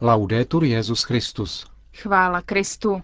Laudetur 0.00 0.64
Jezus 0.64 1.02
Christus. 1.02 1.66
Chvála 1.94 2.40
Kristu. 2.40 3.02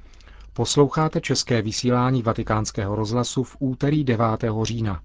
Posloucháte 0.53 1.21
české 1.21 1.63
vysílání 1.63 2.23
Vatikánského 2.23 2.97
rozhlasu 2.97 3.43
v 3.43 3.57
úterý 3.59 4.05
9. 4.05 4.27
října. 4.63 5.01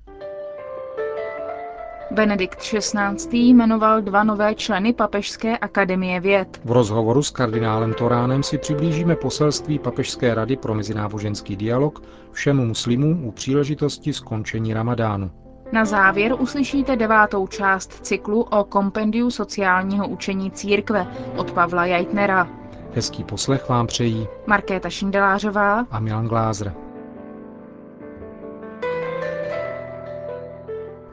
Benedikt 2.11 2.59
XVI. 2.59 3.37
jmenoval 3.37 4.01
dva 4.01 4.23
nové 4.23 4.55
členy 4.55 4.93
Papežské 4.93 5.57
akademie 5.57 6.19
věd. 6.19 6.61
V 6.65 6.71
rozhovoru 6.71 7.23
s 7.23 7.29
kardinálem 7.29 7.93
Toránem 7.93 8.43
si 8.43 8.57
přiblížíme 8.57 9.15
poselství 9.15 9.79
Papežské 9.79 10.33
rady 10.33 10.57
pro 10.57 10.75
mezináboženský 10.75 11.55
dialog 11.55 12.03
všem 12.31 12.57
muslimům 12.67 13.25
u 13.25 13.31
příležitosti 13.31 14.13
skončení 14.13 14.73
ramadánu. 14.73 15.46
Na 15.71 15.85
závěr 15.85 16.33
uslyšíte 16.39 16.95
devátou 16.95 17.47
část 17.47 18.05
cyklu 18.05 18.41
o 18.41 18.63
kompendiu 18.63 19.31
sociálního 19.31 20.07
učení 20.07 20.51
církve 20.51 21.07
od 21.37 21.51
Pavla 21.51 21.85
Jajtnera. 21.85 22.47
Hezký 22.93 23.23
poslech 23.23 23.69
vám 23.69 23.87
přejí 23.87 24.27
Markéta 24.47 24.89
Šindelářová 24.89 25.79
a 25.91 25.99
Milan 25.99 26.27
Glázer. 26.27 26.73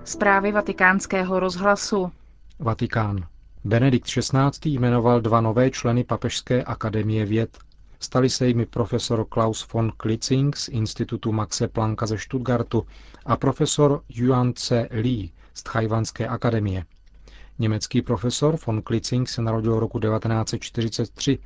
Zprávy 0.04 0.52
vatikánského 0.52 1.40
rozhlasu. 1.40 2.10
Vatikán. 2.58 3.26
Benedikt 3.64 4.06
XVI. 4.06 4.70
jmenoval 4.70 5.20
dva 5.20 5.40
nové 5.40 5.70
členy 5.70 6.04
Papežské 6.04 6.62
akademie 6.64 7.24
věd. 7.26 7.58
Stali 8.00 8.30
se 8.30 8.46
jimi 8.46 8.66
profesor 8.66 9.24
Klaus 9.28 9.72
von 9.72 9.92
Klitzing 9.96 10.56
z 10.56 10.68
Institutu 10.68 11.32
Maxe 11.32 11.68
Plancka 11.68 12.06
ze 12.06 12.18
Stuttgartu 12.18 12.86
a 13.26 13.36
profesor 13.36 14.02
Yuan 14.08 14.52
C. 14.54 14.88
Lee 14.90 15.32
z 15.54 15.62
Tchajvanské 15.62 16.28
akademie. 16.28 16.84
Německý 17.58 18.02
profesor 18.02 18.56
von 18.66 18.82
Klitzing 18.82 19.28
se 19.28 19.42
narodil 19.42 19.80
roku 19.80 20.00
1943, 20.00 21.38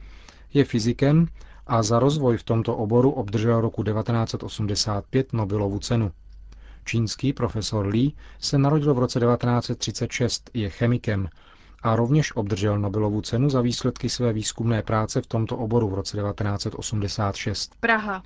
je 0.54 0.64
fyzikem 0.64 1.26
a 1.66 1.82
za 1.82 1.98
rozvoj 1.98 2.36
v 2.36 2.42
tomto 2.42 2.76
oboru 2.76 3.10
obdržel 3.10 3.60
roku 3.60 3.82
1985 3.84 5.32
Nobelovu 5.32 5.78
cenu. 5.78 6.12
Čínský 6.84 7.32
profesor 7.32 7.86
Lee 7.86 8.12
se 8.40 8.58
narodil 8.58 8.94
v 8.94 8.98
roce 8.98 9.20
1936, 9.20 10.50
je 10.54 10.70
chemikem 10.70 11.28
a 11.82 11.96
rovněž 11.96 12.36
obdržel 12.36 12.78
Nobelovu 12.78 13.20
cenu 13.20 13.50
za 13.50 13.60
výsledky 13.60 14.08
své 14.08 14.32
výzkumné 14.32 14.82
práce 14.82 15.20
v 15.22 15.26
tomto 15.26 15.56
oboru 15.56 15.88
v 15.88 15.94
roce 15.94 16.16
1986. 16.16 17.72
Praha. 17.80 18.22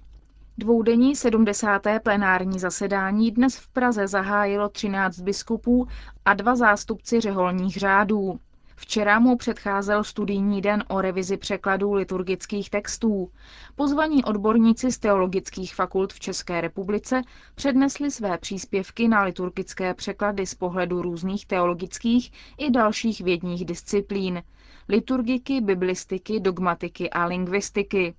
Dvoudenní 0.63 1.17
70. 1.17 1.83
plenární 2.03 2.59
zasedání 2.59 3.31
dnes 3.31 3.57
v 3.57 3.69
Praze 3.69 4.07
zahájilo 4.09 4.69
13 4.69 5.21
biskupů 5.21 5.89
a 6.25 6.35
dva 6.35 6.57
zástupci 6.57 7.21
řeholních 7.21 7.77
řádů. 7.77 8.39
Včera 8.77 9.19
mu 9.19 9.37
předcházel 9.37 10.05
studijní 10.05 10.61
den 10.61 10.85
o 10.89 11.01
revizi 11.01 11.37
překladů 11.37 11.93
liturgických 11.93 12.71
textů. 12.71 13.29
Pozvaní 13.77 14.25
odborníci 14.25 14.93
z 14.93 14.99
teologických 14.99 15.75
fakult 15.75 16.13
v 16.13 16.21
České 16.21 16.61
republice 16.61 17.23
přednesli 17.55 18.11
své 18.11 18.39
příspěvky 18.39 19.09
na 19.09 19.23
liturgické 19.23 19.95
překlady 19.95 20.47
z 20.47 20.55
pohledu 20.55 21.03
různých 21.03 21.47
teologických 21.47 22.33
i 22.59 22.71
dalších 22.71 23.21
vědních 23.21 23.65
disciplín 23.65 24.43
liturgiky, 24.89 25.61
biblistiky, 25.61 26.41
dogmatiky 26.41 27.11
a 27.11 27.25
lingvistiky. 27.25 28.15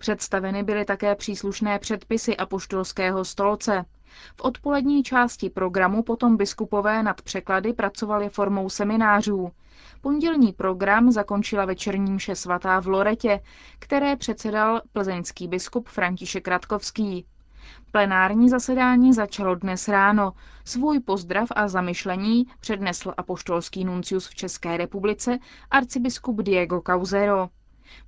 Představeny 0.00 0.62
byly 0.62 0.84
také 0.84 1.14
příslušné 1.14 1.78
předpisy 1.78 2.36
apoštolského 2.36 3.24
stolce. 3.24 3.84
V 4.36 4.40
odpolední 4.40 5.02
části 5.02 5.50
programu 5.50 6.02
potom 6.02 6.36
biskupové 6.36 7.02
nad 7.02 7.22
překlady 7.22 7.72
pracovali 7.72 8.28
formou 8.28 8.68
seminářů. 8.70 9.50
Pondělní 10.00 10.52
program 10.52 11.10
zakončila 11.12 11.64
večerní 11.64 12.12
mše 12.12 12.34
svatá 12.36 12.80
v 12.80 12.86
Loretě, 12.86 13.40
které 13.78 14.16
předsedal 14.16 14.82
plzeňský 14.92 15.48
biskup 15.48 15.88
František 15.88 16.48
Radkovský. 16.48 17.26
Plenární 17.92 18.48
zasedání 18.48 19.12
začalo 19.12 19.54
dnes 19.54 19.88
ráno. 19.88 20.32
Svůj 20.64 21.00
pozdrav 21.00 21.48
a 21.56 21.68
zamyšlení 21.68 22.46
přednesl 22.60 23.12
apoštolský 23.16 23.84
nuncius 23.84 24.28
v 24.28 24.34
České 24.34 24.76
republice 24.76 25.38
arcibiskup 25.70 26.42
Diego 26.42 26.80
Cauzero. 26.86 27.48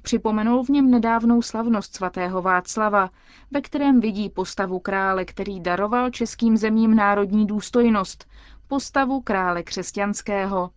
Připomenul 0.02 0.64
v 0.64 0.68
něm 0.68 0.90
nedávnou 0.90 1.42
slavnost 1.42 1.94
svatého 1.96 2.42
Václava, 2.42 3.10
ve 3.50 3.60
kterém 3.60 4.00
vidí 4.00 4.30
postavu 4.30 4.78
krále, 4.78 5.24
který 5.24 5.60
daroval 5.60 6.10
českým 6.10 6.56
zemím 6.56 6.96
národní 6.96 7.46
důstojnost, 7.46 8.28
postavu 8.68 9.20
krále 9.20 9.62
křesťanského. 9.62 10.70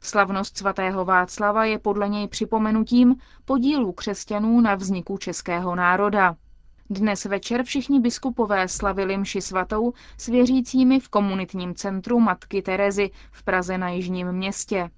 Slavnost 0.00 0.58
svatého 0.58 1.04
Václava 1.04 1.64
je 1.64 1.78
podle 1.78 2.08
něj 2.08 2.28
připomenutím 2.28 3.16
podílu 3.44 3.92
křesťanů 3.92 4.60
na 4.60 4.74
vzniku 4.74 5.18
českého 5.18 5.74
národa. 5.74 6.36
Dnes 6.90 7.24
večer 7.24 7.62
všichni 7.62 8.00
biskupové 8.00 8.68
slavili 8.68 9.18
mši 9.18 9.40
svatou 9.40 9.92
s 10.18 10.26
věřícími 10.26 11.00
v 11.00 11.08
komunitním 11.08 11.74
centru 11.74 12.20
Matky 12.20 12.62
Terezy 12.62 13.10
v 13.30 13.42
Praze 13.42 13.78
na 13.78 13.88
Jižním 13.88 14.32
městě 14.32 14.90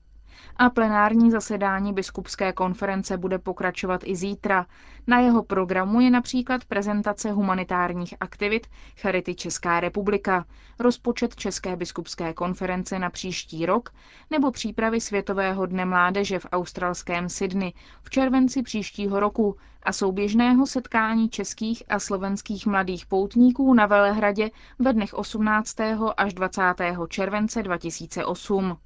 a 0.57 0.71
plenární 0.71 1.31
zasedání 1.31 1.93
biskupské 1.93 2.53
konference 2.53 3.17
bude 3.17 3.39
pokračovat 3.39 4.01
i 4.05 4.17
zítra. 4.17 4.67
Na 5.07 5.19
jeho 5.19 5.43
programu 5.43 6.01
je 6.01 6.11
například 6.11 6.65
prezentace 6.65 7.33
humanitárních 7.33 8.15
aktivit 8.21 8.67
Charity 8.97 9.35
Česká 9.35 9.81
republika, 9.81 10.45
rozpočet 10.79 11.37
České 11.37 11.77
biskupské 11.77 12.33
konference 12.33 12.99
na 12.99 13.11
příští 13.11 13.67
rok 13.67 13.91
nebo 14.31 14.51
přípravy 14.51 15.01
Světového 15.01 15.67
dne 15.67 15.85
mládeže 15.85 16.39
v 16.39 16.47
australském 16.53 17.29
Sydney 17.29 17.73
v 18.03 18.11
červenci 18.11 18.63
příštího 18.63 19.21
roku 19.21 19.57
a 19.83 19.93
souběžného 19.93 20.67
setkání 20.67 21.29
českých 21.29 21.83
a 21.89 21.99
slovenských 21.99 22.67
mladých 22.67 23.07
poutníků 23.07 23.75
na 23.75 23.87
Velehradě 23.87 24.51
ve 24.79 24.93
dnech 24.93 25.15
18. 25.15 25.77
až 26.17 26.35
20. 26.35 26.63
července 27.09 27.63
2008. 27.63 28.77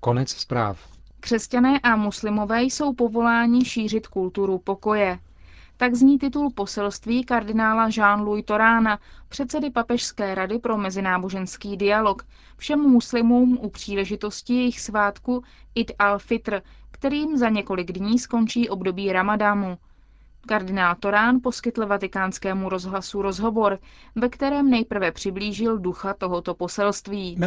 Konec 0.00 0.30
zpráv. 0.30 0.93
Křesťané 1.24 1.80
a 1.80 1.96
muslimové 1.96 2.62
jsou 2.62 2.92
povoláni 2.92 3.64
šířit 3.64 4.06
kulturu 4.06 4.58
pokoje. 4.58 5.18
Tak 5.76 5.94
zní 5.94 6.18
titul 6.18 6.50
poselství 6.50 7.24
kardinála 7.24 7.88
Jean-Louis 7.88 8.44
Torána, 8.44 8.98
předsedy 9.28 9.70
Papežské 9.70 10.34
rady 10.34 10.58
pro 10.58 10.78
mezináboženský 10.78 11.76
dialog, 11.76 12.26
všem 12.56 12.80
muslimům 12.80 13.58
u 13.62 13.70
příležitosti 13.70 14.54
jejich 14.54 14.80
svátku 14.80 15.44
Id 15.74 15.90
al-Fitr, 15.98 16.62
kterým 16.90 17.36
za 17.38 17.48
několik 17.48 17.92
dní 17.92 18.18
skončí 18.18 18.68
období 18.68 19.12
Ramadámu. 19.12 19.78
Kardinál 20.46 20.94
Torán 21.00 21.40
poskytl 21.42 21.86
vatikánskému 21.86 22.68
rozhlasu 22.68 23.22
rozhovor, 23.22 23.78
ve 24.14 24.28
kterém 24.28 24.70
nejprve 24.70 25.12
přiblížil 25.12 25.78
ducha 25.78 26.14
tohoto 26.14 26.54
poselství. 26.54 27.38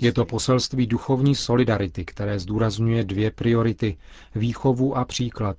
Je 0.00 0.12
to 0.12 0.24
poselství 0.24 0.86
duchovní 0.86 1.34
solidarity, 1.34 2.04
které 2.04 2.38
zdůrazňuje 2.38 3.04
dvě 3.04 3.30
priority– 3.30 3.96
výchovu 4.34 4.96
a 4.96 5.04
příklad. 5.04 5.56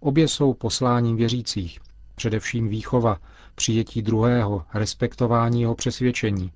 Obě 0.00 0.28
jsou 0.28 0.54
posláním 0.54 1.16
věřících. 1.16 1.78
Především 2.14 2.68
výchova, 2.68 3.18
přijetí 3.54 4.02
druhého, 4.02 4.64
respektování 4.74 5.60
jeho 5.60 5.74
přesvědčení. 5.74 6.52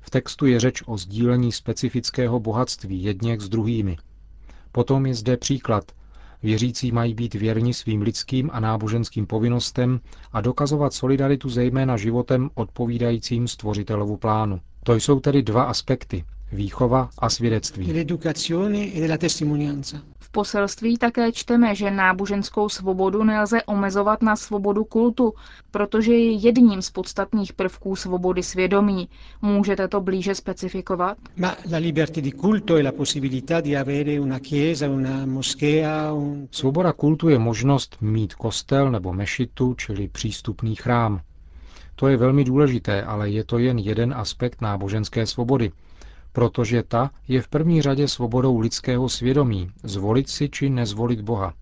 V 0.00 0.10
textu 0.10 0.46
je 0.46 0.60
řeč 0.60 0.82
o 0.86 0.98
sdílení 0.98 1.52
specifického 1.52 2.40
bohatství 2.40 3.02
jedněch 3.02 3.40
s 3.40 3.48
druhými– 3.48 3.96
Potom 4.72 5.06
je 5.06 5.14
zde 5.14 5.36
příklad, 5.36 5.92
Věřící 6.42 6.92
mají 6.92 7.14
být 7.14 7.34
věrni 7.34 7.74
svým 7.74 8.02
lidským 8.02 8.50
a 8.52 8.60
náboženským 8.60 9.26
povinnostem 9.26 10.00
a 10.32 10.40
dokazovat 10.40 10.92
solidaritu 10.94 11.48
zejména 11.48 11.96
životem 11.96 12.50
odpovídajícím 12.54 13.48
stvořitelovu 13.48 14.16
plánu. 14.16 14.60
To 14.84 14.94
jsou 14.94 15.20
tedy 15.20 15.42
dva 15.42 15.62
aspekty, 15.62 16.24
výchova 16.52 17.10
a 17.18 17.30
svědectví. 17.30 17.86
Poselství 20.38 20.98
také 20.98 21.32
čteme, 21.32 21.74
že 21.74 21.90
náboženskou 21.90 22.68
svobodu 22.68 23.24
nelze 23.24 23.62
omezovat 23.62 24.22
na 24.22 24.36
svobodu 24.36 24.84
kultu, 24.84 25.34
protože 25.70 26.12
je 26.14 26.32
jedním 26.32 26.82
z 26.82 26.90
podstatných 26.90 27.52
prvků 27.52 27.96
svobody 27.96 28.42
svědomí. 28.42 29.08
Můžete 29.42 29.88
to 29.88 30.00
blíže 30.00 30.34
specifikovat? 30.34 31.18
Svoboda 36.50 36.92
kultu 36.92 37.28
je 37.28 37.38
možnost 37.38 37.96
mít 38.00 38.34
kostel 38.34 38.90
nebo 38.90 39.12
mešitu, 39.12 39.74
čili 39.74 40.08
přístupný 40.08 40.74
chrám. 40.74 41.20
To 41.94 42.08
je 42.08 42.16
velmi 42.16 42.44
důležité, 42.44 43.02
ale 43.02 43.30
je 43.30 43.44
to 43.44 43.58
jen 43.58 43.78
jeden 43.78 44.14
aspekt 44.14 44.60
náboženské 44.60 45.26
svobody– 45.26 45.70
protože 46.32 46.82
ta 46.82 47.10
je 47.28 47.42
v 47.42 47.48
první 47.48 47.82
řadě 47.82 48.08
svobodou 48.08 48.58
lidského 48.60 49.08
svědomí, 49.08 49.70
zvolit 49.82 50.28
si 50.28 50.48
či 50.48 50.70
nezvolit 50.70 51.20
Boha. 51.20 51.54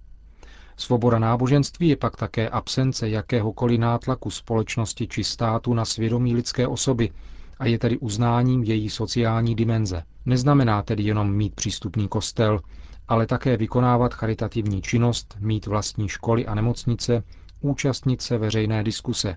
Svoboda 0.77 1.19
náboženství 1.19 1.89
je 1.89 1.97
pak 1.97 2.17
také 2.17 2.49
absence 2.49 3.09
jakéhokoliv 3.09 3.81
nátlaku 3.81 4.31
společnosti 4.31 5.07
či 5.07 5.25
státu 5.25 5.75
na 5.75 5.85
svědomí 5.85 6.35
lidské 6.35 6.67
osoby 6.67 7.11
a 7.59 7.67
je 7.67 7.79
tedy 7.79 7.99
uznáním 7.99 8.65
její 8.65 8.91
sociální 8.91 9.55
dimenze. 9.55 10.03
Neznamená 10.27 10.83
tedy 10.83 11.03
jenom 11.03 11.33
mít 11.33 11.55
přístupný 11.55 12.09
kostel, 12.09 12.61
ale 13.09 13.27
také 13.27 13.57
vykonávat 13.57 14.15
charitativní 14.15 14.83
činnost, 14.83 15.37
mít 15.41 15.67
vlastní 15.67 16.09
školy 16.09 16.47
a 16.47 16.55
nemocnice, 16.55 17.23
účastnit 17.61 18.23
se 18.23 18.39
veřejné 18.39 18.85
diskuse. 18.85 19.37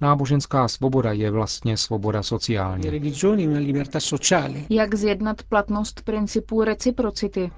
Náboženská 0.00 0.68
svoboda 0.68 1.12
je 1.12 1.30
vlastně 1.30 1.76
svoboda 1.76 2.22
sociální. 2.22 2.84
Jak 4.70 4.94
zjednat 4.94 5.42
platnost 5.42 6.02
principů 6.02 6.64
reciprocity? 6.64 7.50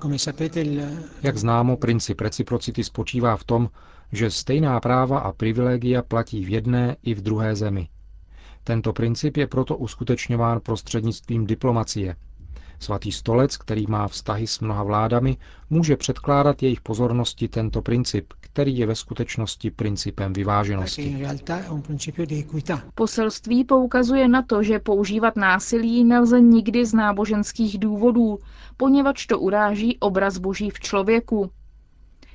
Jak 1.22 1.36
známo, 1.36 1.76
princip 1.76 2.20
reciprocity 2.20 2.84
spočívá 2.84 3.36
v 3.36 3.44
tom, 3.44 3.68
že 4.12 4.30
stejná 4.30 4.80
práva 4.80 5.18
a 5.18 5.32
privilegia 5.32 6.02
platí 6.02 6.44
v 6.44 6.48
jedné 6.48 6.96
i 7.02 7.14
v 7.14 7.20
druhé 7.20 7.56
zemi. 7.56 7.88
Tento 8.64 8.92
princip 8.92 9.36
je 9.36 9.46
proto 9.46 9.76
uskutečňován 9.76 10.60
prostřednictvím 10.60 11.46
diplomacie, 11.46 12.16
Svatý 12.82 13.12
stolec, 13.12 13.56
který 13.56 13.86
má 13.88 14.08
vztahy 14.08 14.46
s 14.46 14.60
mnoha 14.60 14.82
vládami, 14.82 15.36
může 15.70 15.96
předkládat 15.96 16.62
jejich 16.62 16.80
pozornosti 16.80 17.48
tento 17.48 17.82
princip, 17.82 18.32
který 18.40 18.78
je 18.78 18.86
ve 18.86 18.94
skutečnosti 18.94 19.70
principem 19.70 20.32
vyváženosti. 20.32 21.26
Poselství 22.94 23.64
poukazuje 23.64 24.28
na 24.28 24.42
to, 24.42 24.62
že 24.62 24.78
používat 24.78 25.36
násilí 25.36 26.04
nelze 26.04 26.40
nikdy 26.40 26.86
z 26.86 26.94
náboženských 26.94 27.78
důvodů, 27.78 28.38
poněvadž 28.76 29.26
to 29.26 29.38
uráží 29.38 29.98
obraz 29.98 30.38
boží 30.38 30.70
v 30.70 30.80
člověku. 30.80 31.50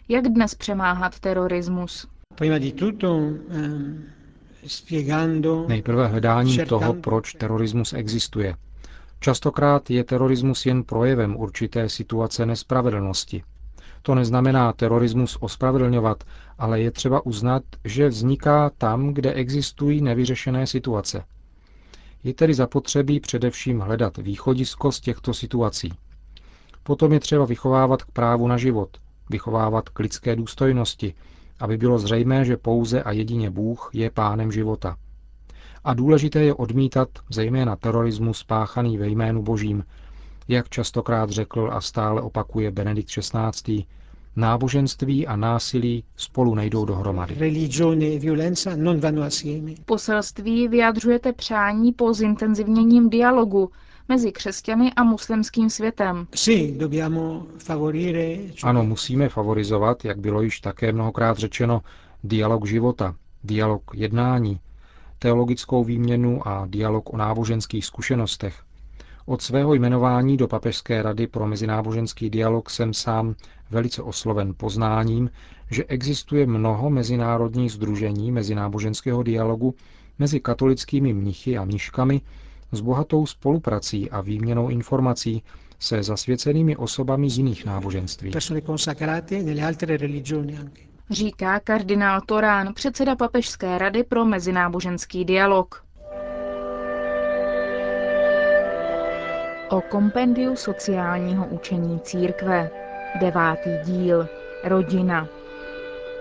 Jak 0.10 0.28
dnes 0.28 0.56
přemáhat 0.56 1.20
terorismus? 1.20 2.08
Ehm, 3.50 4.04
Nejprve 5.68 6.08
hledáním 6.08 6.66
toho, 6.66 6.94
proč 6.94 7.34
terorismus 7.34 7.94
existuje– 7.94 8.56
Častokrát 9.20 9.90
je 9.90 10.04
terorismus 10.04 10.66
jen 10.66 10.84
projevem 10.84 11.36
určité 11.36 11.90
situace 11.90 12.46
nespravedlnosti. 12.46 13.44
To 14.02 14.16
neznamená 14.16 14.74
terorismus 14.74 15.38
ospravedlňovat, 15.40 16.24
ale 16.58 16.82
je 16.82 16.92
třeba 16.92 17.26
uznat, 17.26 17.64
že 17.84 18.08
vzniká 18.08 18.70
tam, 18.78 19.14
kde 19.14 19.34
existují 19.34 20.02
nevyřešené 20.02 20.68
situace. 20.68 21.24
Je 22.24 22.34
tedy 22.34 22.54
zapotřebí 22.54 23.20
především 23.20 23.80
hledat 23.80 24.18
východisko 24.18 24.92
z 24.92 25.00
těchto 25.00 25.34
situací. 25.34 25.94
Potom 26.84 27.14
je 27.14 27.20
třeba 27.20 27.46
vychovávat 27.46 28.04
k 28.04 28.12
právu 28.12 28.48
na 28.48 28.58
život, 28.58 28.98
vychovávat 29.30 29.90
k 29.90 30.00
lidské 30.00 30.36
důstojnosti, 30.36 31.14
aby 31.60 31.78
bylo 31.78 32.00
zřejmé, 32.00 32.46
že 32.46 32.58
pouze 32.58 33.04
a 33.04 33.12
jedině 33.12 33.50
Bůh 33.50 33.90
je 33.94 34.12
pánem 34.12 34.52
života. 34.52 34.98
A 35.88 35.94
důležité 35.94 36.44
je 36.44 36.54
odmítat 36.54 37.10
zejména 37.30 37.76
terorismus 37.76 38.38
spáchaný 38.38 38.98
ve 38.98 39.08
jménu 39.08 39.44
božím, 39.44 39.84
jak 40.48 40.70
častokrát 40.70 41.30
řekl 41.30 41.70
a 41.74 41.82
stále 41.82 42.22
opakuje 42.22 42.72
Benedikt 42.72 43.10
XVI. 43.10 43.86
Náboženství 44.36 45.28
a 45.28 45.36
násilí 45.36 46.04
spolu 46.16 46.56
nejdou 46.56 46.86
dohromady. 46.86 47.36
E 47.40 47.68
Poselství 49.86 50.68
vyjadřujete 50.68 51.34
přání 51.34 51.94
po 51.94 52.14
zintenzivněním 52.14 53.10
dialogu 53.10 53.72
mezi 54.10 54.32
křesťany 54.32 54.94
a 54.94 55.04
muslimským 55.04 55.70
světem. 55.70 56.28
Ano, 58.64 58.84
musíme 58.84 59.30
favorizovat, 59.30 60.06
jak 60.06 60.20
bylo 60.20 60.42
již 60.42 60.60
také 60.60 60.92
mnohokrát 60.92 61.38
řečeno, 61.38 61.82
dialog 62.24 62.68
života, 62.68 63.16
dialog 63.44 63.82
jednání, 63.94 64.60
teologickou 65.20 65.84
výměnu 65.84 66.48
a 66.48 66.66
dialog 66.66 67.14
o 67.14 67.18
náboženských 67.18 67.86
zkušenostech. 67.86 68.64
Od 69.26 69.42
svého 69.42 69.74
jmenování 69.74 70.38
do 70.38 70.48
Papežské 70.48 71.02
rady 71.02 71.28
pro 71.28 71.48
mezináboženský 71.48 72.30
dialog 72.30 72.70
jsem 72.70 72.94
sám 72.94 73.36
velice 73.72 74.02
osloven 74.02 74.54
poznáním, 74.58 75.30
že 75.72 75.84
existuje 75.86 76.46
mnoho 76.48 76.90
mezinárodních 76.90 77.72
združení 77.72 78.32
mezináboženského 78.32 79.24
dialogu 79.24 79.76
mezi 80.20 80.40
katolickými 80.40 81.14
mnichy 81.14 81.58
a 81.58 81.66
mniškami 81.66 82.22
s 82.72 82.82
bohatou 82.82 83.26
spoluprací 83.26 84.10
a 84.12 84.22
výměnou 84.22 84.70
informací 84.70 85.44
se 85.80 86.04
zasvěcenými 86.04 86.76
osobami 86.78 87.30
z 87.30 87.38
jiných 87.38 87.66
náboženství 87.66 88.32
říká 91.10 91.60
kardinál 91.60 92.22
Torán, 92.22 92.74
předseda 92.74 93.16
Papežské 93.16 93.78
rady 93.78 94.04
pro 94.04 94.26
mezináboženský 94.26 95.26
dialog. 95.26 95.84
O 99.70 99.82
kompendiu 99.82 100.56
sociálního 100.56 101.46
učení 101.48 102.00
církve. 102.00 102.70
Devátý 103.20 103.70
díl. 103.86 104.28
Rodina. 104.64 105.28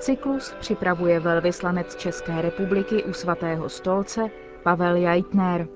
Cyklus 0.01 0.55
připravuje 0.61 1.21
velvyslanec 1.21 1.97
České 1.97 2.43
republiky 2.43 3.05
u 3.05 3.13
svatého 3.13 3.69
stolce 3.69 4.31
Pavel 4.63 4.97
Jaitner. 4.97 5.69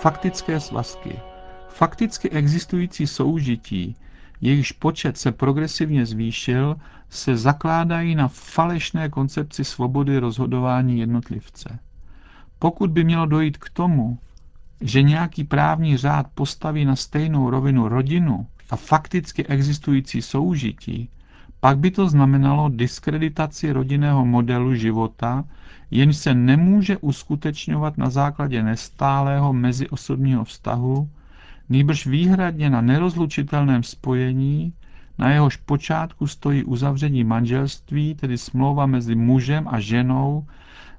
Faktické 0.00 0.60
svazky. 0.60 1.20
Fakticky 1.68 2.30
existující 2.30 3.06
soužití, 3.06 3.96
jejichž 4.40 4.72
počet 4.72 5.18
se 5.18 5.32
progresivně 5.32 6.06
zvýšil, 6.06 6.76
se 7.08 7.36
zakládají 7.36 8.14
na 8.14 8.28
falešné 8.28 9.08
koncepci 9.08 9.64
svobody 9.64 10.18
rozhodování 10.18 10.98
jednotlivce. 10.98 11.78
Pokud 12.58 12.90
by 12.90 13.04
mělo 13.04 13.26
dojít 13.26 13.56
k 13.58 13.70
tomu, 13.70 14.18
že 14.80 15.02
nějaký 15.02 15.44
právní 15.44 15.96
řád 15.96 16.26
postaví 16.34 16.84
na 16.84 16.96
stejnou 16.96 17.50
rovinu 17.50 17.88
rodinu 17.88 18.46
a 18.70 18.76
fakticky 18.76 19.46
existující 19.46 20.22
soužití, 20.22 21.10
pak 21.60 21.78
by 21.78 21.90
to 21.90 22.08
znamenalo 22.08 22.68
diskreditaci 22.68 23.72
rodinného 23.72 24.24
modelu 24.24 24.74
života, 24.74 25.44
jenž 25.90 26.16
se 26.16 26.34
nemůže 26.34 26.96
uskutečňovat 26.96 27.98
na 27.98 28.10
základě 28.10 28.62
nestálého 28.62 29.52
meziosobního 29.52 30.44
vztahu, 30.44 31.08
nýbrž 31.68 32.06
výhradně 32.06 32.70
na 32.70 32.80
nerozlučitelném 32.80 33.82
spojení, 33.82 34.72
na 35.18 35.30
jehož 35.30 35.56
počátku 35.56 36.26
stojí 36.26 36.64
uzavření 36.64 37.24
manželství, 37.24 38.14
tedy 38.14 38.38
smlouva 38.38 38.86
mezi 38.86 39.14
mužem 39.14 39.68
a 39.68 39.80
ženou, 39.80 40.46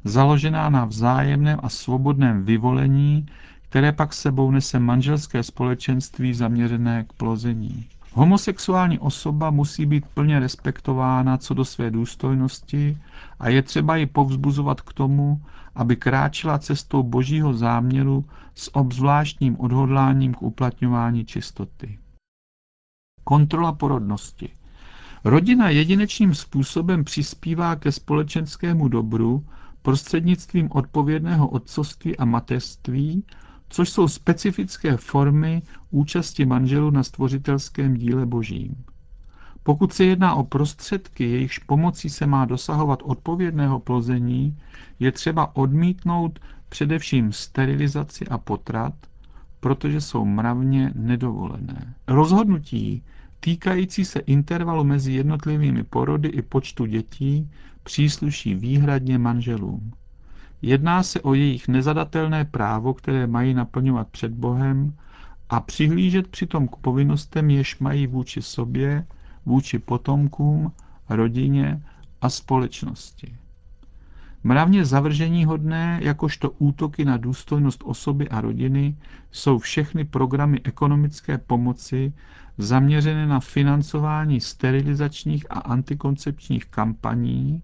založená 0.03 0.69
na 0.69 0.85
vzájemném 0.85 1.59
a 1.63 1.69
svobodném 1.69 2.45
vyvolení, 2.45 3.25
které 3.69 3.91
pak 3.91 4.13
sebou 4.13 4.51
nese 4.51 4.79
manželské 4.79 5.43
společenství 5.43 6.33
zaměřené 6.33 7.03
k 7.03 7.13
plození. 7.13 7.85
Homosexuální 8.13 8.99
osoba 8.99 9.51
musí 9.51 9.85
být 9.85 10.05
plně 10.05 10.39
respektována 10.39 11.37
co 11.37 11.53
do 11.53 11.65
své 11.65 11.91
důstojnosti 11.91 12.97
a 13.39 13.49
je 13.49 13.61
třeba 13.61 13.95
ji 13.95 14.05
povzbuzovat 14.05 14.81
k 14.81 14.93
tomu, 14.93 15.41
aby 15.75 15.95
kráčela 15.95 16.59
cestou 16.59 17.03
božího 17.03 17.53
záměru 17.53 18.25
s 18.55 18.75
obzvláštním 18.75 19.59
odhodláním 19.59 20.33
k 20.33 20.41
uplatňování 20.41 21.25
čistoty. 21.25 21.99
Kontrola 23.23 23.71
porodnosti. 23.71 24.49
Rodina 25.23 25.69
jedinečným 25.69 26.35
způsobem 26.35 27.03
přispívá 27.03 27.75
ke 27.75 27.91
společenskému 27.91 28.87
dobru 28.87 29.45
prostřednictvím 29.81 30.69
odpovědného 30.71 31.49
otcovství 31.49 32.17
a 32.17 32.25
mateřství 32.25 33.23
což 33.71 33.89
jsou 33.89 34.07
specifické 34.07 34.97
formy 34.97 35.61
účasti 35.89 36.45
manželů 36.45 36.89
na 36.91 37.03
stvořitelském 37.03 37.93
díle 37.93 38.25
božím. 38.25 38.75
Pokud 39.63 39.93
se 39.93 40.05
jedná 40.05 40.35
o 40.35 40.43
prostředky, 40.43 41.23
jejichž 41.29 41.57
pomocí 41.59 42.09
se 42.09 42.25
má 42.25 42.45
dosahovat 42.45 42.99
odpovědného 43.03 43.79
plození, 43.79 44.57
je 44.99 45.11
třeba 45.11 45.55
odmítnout 45.55 46.39
především 46.69 47.31
sterilizaci 47.31 48.27
a 48.27 48.37
potrat, 48.37 48.93
protože 49.59 50.01
jsou 50.01 50.25
mravně 50.25 50.91
nedovolené. 50.95 51.93
Rozhodnutí 52.07 53.03
týkající 53.39 54.05
se 54.05 54.19
intervalu 54.19 54.83
mezi 54.83 55.11
jednotlivými 55.13 55.83
porody 55.83 56.29
i 56.29 56.41
počtu 56.41 56.85
dětí 56.85 57.51
přísluší 57.83 58.55
výhradně 58.55 59.17
manželům. 59.17 59.91
Jedná 60.61 61.03
se 61.03 61.21
o 61.21 61.33
jejich 61.33 61.67
nezadatelné 61.67 62.45
právo, 62.45 62.93
které 62.93 63.27
mají 63.27 63.53
naplňovat 63.53 64.07
před 64.07 64.31
Bohem 64.31 64.93
a 65.49 65.59
přihlížet 65.59 66.27
přitom 66.27 66.67
k 66.67 66.75
povinnostem, 66.75 67.49
jež 67.49 67.79
mají 67.79 68.07
vůči 68.07 68.41
sobě, 68.41 69.05
vůči 69.45 69.79
potomkům, 69.79 70.71
rodině 71.09 71.81
a 72.21 72.29
společnosti. 72.29 73.35
Mravně 74.43 74.85
zavržení 74.85 75.45
hodné, 75.45 75.99
jakožto 76.03 76.49
útoky 76.49 77.05
na 77.05 77.17
důstojnost 77.17 77.83
osoby 77.85 78.29
a 78.29 78.41
rodiny, 78.41 78.95
jsou 79.31 79.59
všechny 79.59 80.05
programy 80.05 80.59
ekonomické 80.63 81.37
pomoci 81.37 82.13
zaměřené 82.57 83.27
na 83.27 83.39
financování 83.39 84.39
sterilizačních 84.39 85.45
a 85.49 85.59
antikoncepčních 85.59 86.65
kampaní 86.65 87.61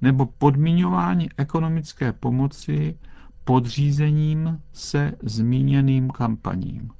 nebo 0.00 0.26
podmiňování 0.26 1.28
ekonomické 1.36 2.12
pomoci 2.12 2.98
podřízením 3.44 4.60
se 4.72 5.12
zmíněným 5.22 6.10
kampaním. 6.10 6.90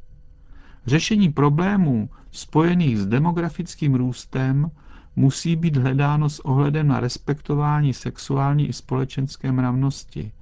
Řešení 0.87 1.29
problémů 1.33 2.11
spojených 2.31 2.99
s 2.99 3.07
demografickým 3.07 3.95
růstem 3.95 4.71
musí 5.17 5.57
být 5.57 5.77
hledáno 5.77 6.31
s 6.31 6.41
ohledem 6.41 6.89
na 6.89 7.01
respektování 7.01 7.95
sexuální 7.95 8.69
i 8.69 8.73
společenské 8.73 9.53
mravnosti, 9.53 10.33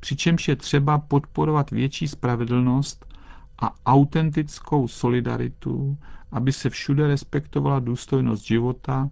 přičemž 0.00 0.48
je 0.48 0.56
třeba 0.56 0.98
podporovat 0.98 1.70
větší 1.70 2.08
spravedlnost 2.08 3.06
a 3.58 3.74
autentickou 3.86 4.88
solidaritu, 4.88 5.98
aby 6.32 6.52
se 6.52 6.70
všude 6.70 7.06
respektovala 7.06 7.80
důstojnost 7.80 8.44
života, 8.46 9.10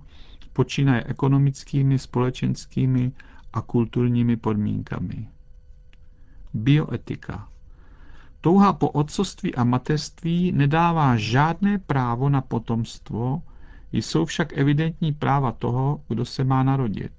počínaje 0.59 1.05
ekonomickými, 1.07 1.99
společenskými 1.99 3.13
a 3.53 3.63
kulturními 3.63 4.37
podmínkami. 4.37 5.29
Bioetika 6.55 7.49
Touha 8.41 8.73
po 8.73 8.89
otcovství 8.91 9.55
a 9.55 9.65
mateřství 9.65 10.53
nedává 10.53 11.17
žádné 11.17 11.79
právo 11.79 12.29
na 12.29 12.41
potomstvo, 12.41 13.43
jsou 13.93 14.25
však 14.25 14.59
evidentní 14.59 15.13
práva 15.13 15.53
toho, 15.53 16.01
kdo 16.09 16.25
se 16.25 16.45
má 16.45 16.63
narodit. 16.63 17.13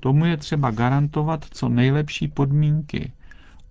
Tomu 0.00 0.24
je 0.24 0.36
třeba 0.36 0.70
garantovat 0.70 1.44
co 1.50 1.68
nejlepší 1.68 2.28
podmínky, 2.28 3.12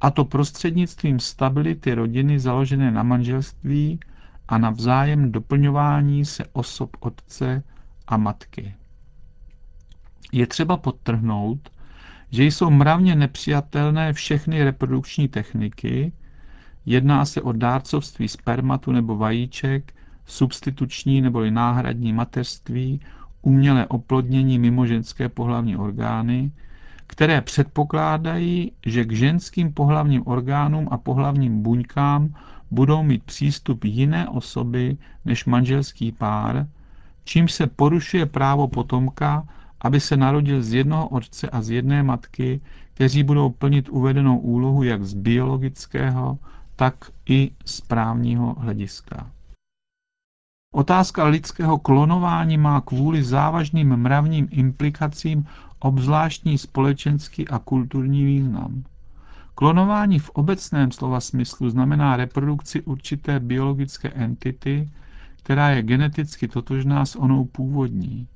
a 0.01 0.11
to 0.11 0.25
prostřednictvím 0.25 1.19
stability 1.19 1.93
rodiny 1.93 2.39
založené 2.39 2.91
na 2.91 3.03
manželství 3.03 3.99
a 4.47 4.57
na 4.57 4.69
vzájem 4.69 5.31
doplňování 5.31 6.25
se 6.25 6.45
osob 6.53 6.89
otce 6.99 7.63
a 8.07 8.17
matky. 8.17 8.75
Je 10.31 10.47
třeba 10.47 10.77
podtrhnout, 10.77 11.69
že 12.31 12.43
jsou 12.43 12.69
mravně 12.69 13.15
nepřijatelné 13.15 14.13
všechny 14.13 14.63
reprodukční 14.63 15.27
techniky, 15.27 16.13
jedná 16.85 17.25
se 17.25 17.41
o 17.41 17.51
dárcovství 17.51 18.27
spermatu 18.27 18.91
nebo 18.91 19.17
vajíček, 19.17 19.93
substituční 20.25 21.21
nebo 21.21 21.45
náhradní 21.45 22.13
mateřství, 22.13 22.99
umělé 23.41 23.87
oplodnění 23.87 24.59
mimoženské 24.59 25.29
pohlavní 25.29 25.77
orgány, 25.77 26.51
které 27.07 27.41
předpokládají, 27.41 28.71
že 28.85 29.05
k 29.05 29.11
ženským 29.11 29.73
pohlavním 29.73 30.27
orgánům 30.27 30.87
a 30.91 30.97
pohlavním 30.97 31.61
buňkám 31.63 32.35
budou 32.71 33.03
mít 33.03 33.23
přístup 33.23 33.83
jiné 33.83 34.29
osoby 34.29 34.97
než 35.25 35.45
manželský 35.45 36.11
pár, 36.11 36.67
čímž 37.23 37.51
se 37.51 37.67
porušuje 37.67 38.25
právo 38.25 38.67
potomka, 38.67 39.47
aby 39.83 39.99
se 39.99 40.17
narodil 40.17 40.63
z 40.63 40.73
jednoho 40.73 41.07
otce 41.07 41.49
a 41.49 41.61
z 41.61 41.69
jedné 41.69 42.03
matky, 42.03 42.61
kteří 42.93 43.23
budou 43.23 43.49
plnit 43.49 43.89
uvedenou 43.89 44.37
úlohu 44.37 44.83
jak 44.83 45.03
z 45.03 45.13
biologického, 45.13 46.39
tak 46.75 47.11
i 47.29 47.51
z 47.65 47.81
právního 47.81 48.55
hlediska. 48.59 49.31
Otázka 50.73 51.25
lidského 51.25 51.77
klonování 51.77 52.57
má 52.57 52.81
kvůli 52.81 53.23
závažným 53.23 53.95
mravním 53.95 54.47
implikacím 54.51 55.45
obzvláštní 55.79 56.57
společenský 56.57 57.47
a 57.47 57.59
kulturní 57.59 58.25
význam. 58.25 58.83
Klonování 59.55 60.19
v 60.19 60.29
obecném 60.29 60.91
slova 60.91 61.19
smyslu 61.19 61.69
znamená 61.69 62.17
reprodukci 62.17 62.81
určité 62.81 63.39
biologické 63.39 64.09
entity, 64.09 64.89
která 65.35 65.69
je 65.69 65.83
geneticky 65.83 66.47
totožná 66.47 67.05
s 67.05 67.15
onou 67.15 67.45
původní. 67.45 68.27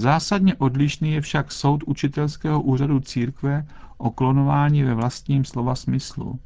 Zásadně 0.00 0.54
odlišný 0.54 1.12
je 1.12 1.20
však 1.20 1.52
soud 1.52 1.82
učitelského 1.86 2.62
úřadu 2.62 3.00
církve 3.00 3.66
o 3.96 4.10
klonování 4.10 4.82
ve 4.82 4.94
vlastním 4.94 5.44
slova 5.44 5.74
smyslu. 5.74 6.38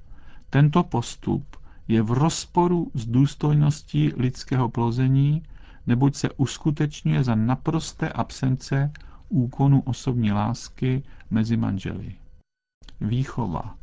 Tento 0.51 0.83
postup 0.83 1.45
je 1.89 2.03
v 2.03 2.11
rozporu 2.11 2.91
s 2.95 3.07
důstojností 3.07 4.13
lidského 4.17 4.69
plození, 4.69 5.43
neboť 5.87 6.15
se 6.15 6.31
uskutečňuje 6.31 7.25
za 7.25 7.35
naprosté 7.35 8.09
absence 8.09 8.93
úkonu 9.29 9.81
osobní 9.81 10.33
lásky 10.33 11.03
mezi 11.31 11.57
manželi. 11.57 12.15
Výchova. 13.01 13.75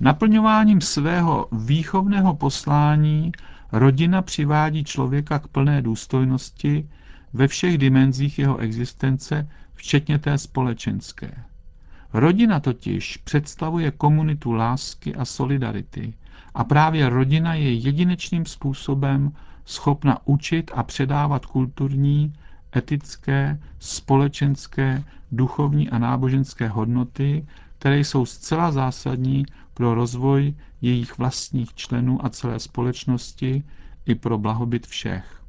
Naplňováním 0.00 0.80
svého 0.80 1.48
výchovného 1.52 2.34
poslání 2.34 3.32
rodina 3.72 4.22
přivádí 4.22 4.84
člověka 4.84 5.38
k 5.38 5.48
plné 5.48 5.82
důstojnosti 5.82 6.88
ve 7.32 7.48
všech 7.48 7.78
dimenzích 7.78 8.38
jeho 8.38 8.58
existence, 8.58 9.48
včetně 9.74 10.18
té 10.18 10.38
společenské. 10.38 11.34
Rodina 12.12 12.60
totiž 12.60 13.16
představuje 13.16 13.90
komunitu 13.90 14.52
lásky 14.52 15.14
a 15.14 15.24
solidarity 15.24 16.14
a 16.54 16.64
právě 16.64 17.08
rodina 17.08 17.54
je 17.54 17.74
jedinečným 17.74 18.46
způsobem 18.46 19.32
schopna 19.64 20.18
učit 20.24 20.70
a 20.74 20.82
předávat 20.82 21.46
kulturní, 21.46 22.34
etické, 22.76 23.58
společenské, 23.78 25.04
duchovní 25.32 25.90
a 25.90 25.98
náboženské 25.98 26.68
hodnoty, 26.68 27.46
které 27.78 27.98
jsou 28.00 28.26
zcela 28.26 28.72
zásadní 28.72 29.46
pro 29.74 29.94
rozvoj 29.94 30.54
jejich 30.80 31.18
vlastních 31.18 31.74
členů 31.74 32.24
a 32.24 32.28
celé 32.28 32.60
společnosti 32.60 33.62
i 34.06 34.14
pro 34.14 34.38
blahobyt 34.38 34.86
všech. 34.86 35.41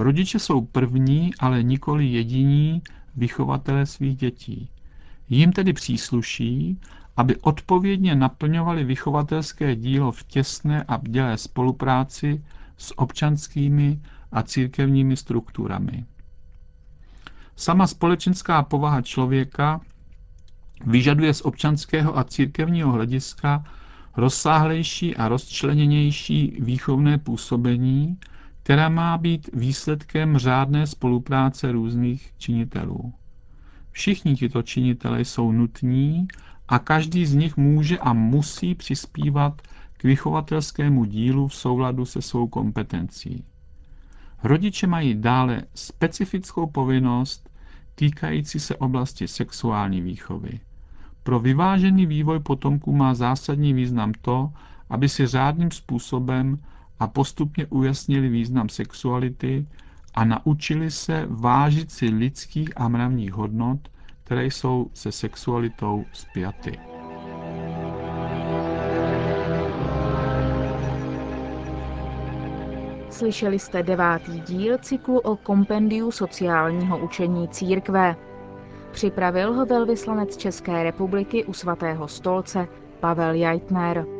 Rodiče 0.00 0.38
jsou 0.38 0.60
první, 0.60 1.30
ale 1.40 1.62
nikoli 1.62 2.06
jediní 2.06 2.82
vychovatele 3.16 3.86
svých 3.86 4.16
dětí. 4.16 4.68
Jím 5.28 5.52
tedy 5.52 5.72
přísluší, 5.72 6.80
aby 7.16 7.36
odpovědně 7.36 8.14
naplňovali 8.14 8.84
vychovatelské 8.84 9.76
dílo 9.76 10.12
v 10.12 10.24
těsné 10.24 10.84
a 10.88 10.98
bdělé 10.98 11.38
spolupráci 11.38 12.44
s 12.76 12.98
občanskými 12.98 14.00
a 14.32 14.42
církevními 14.42 15.16
strukturami. 15.16 16.04
Sama 17.56 17.86
společenská 17.86 18.62
povaha 18.62 19.02
člověka 19.02 19.80
vyžaduje 20.86 21.34
z 21.34 21.40
občanského 21.40 22.18
a 22.18 22.24
církevního 22.24 22.92
hlediska 22.92 23.64
rozsáhlejší 24.16 25.16
a 25.16 25.28
rozčleněnější 25.28 26.56
výchovné 26.60 27.18
působení, 27.18 28.18
která 28.70 28.88
má 28.88 29.18
být 29.18 29.50
výsledkem 29.52 30.38
řádné 30.38 30.86
spolupráce 30.86 31.72
různých 31.72 32.32
činitelů. 32.38 33.12
Všichni 33.90 34.36
tito 34.36 34.62
činitelé 34.62 35.20
jsou 35.20 35.52
nutní 35.52 36.28
a 36.68 36.78
každý 36.78 37.26
z 37.26 37.34
nich 37.34 37.56
může 37.56 37.98
a 37.98 38.12
musí 38.12 38.74
přispívat 38.74 39.62
k 39.92 40.02
vychovatelskému 40.02 41.04
dílu 41.04 41.48
v 41.48 41.54
souladu 41.54 42.04
se 42.04 42.22
svou 42.22 42.48
kompetencí. 42.48 43.44
Rodiče 44.44 44.86
mají 44.86 45.14
dále 45.14 45.62
specifickou 45.74 46.66
povinnost 46.66 47.50
týkající 47.94 48.60
se 48.60 48.76
oblasti 48.76 49.28
sexuální 49.28 50.00
výchovy. 50.00 50.60
Pro 51.22 51.40
vyvážený 51.40 52.06
vývoj 52.06 52.40
potomků 52.40 52.96
má 52.96 53.14
zásadní 53.14 53.74
význam 53.74 54.12
to, 54.20 54.52
aby 54.90 55.08
si 55.08 55.26
řádným 55.26 55.70
způsobem 55.70 56.58
a 57.00 57.06
postupně 57.06 57.66
ujasnili 57.66 58.28
význam 58.28 58.68
sexuality 58.68 59.66
a 60.14 60.24
naučili 60.24 60.90
se 60.90 61.26
vážit 61.28 61.90
si 61.92 62.06
lidských 62.06 62.70
a 62.76 62.88
mravních 62.88 63.32
hodnot, 63.32 63.78
které 64.24 64.46
jsou 64.46 64.90
se 64.94 65.12
sexualitou 65.12 66.04
spjaty. 66.12 66.78
Slyšeli 73.10 73.58
jste 73.58 73.82
devátý 73.82 74.40
díl 74.40 74.78
cyklu 74.78 75.18
o 75.18 75.36
kompendiu 75.36 76.10
sociálního 76.10 76.98
učení 76.98 77.48
církve. 77.48 78.16
Připravil 78.92 79.52
ho 79.52 79.66
velvyslanec 79.66 80.36
České 80.36 80.82
republiky 80.82 81.44
u 81.44 81.52
svatého 81.52 82.08
stolce 82.08 82.68
Pavel 83.00 83.34
Jajtner. 83.34 84.19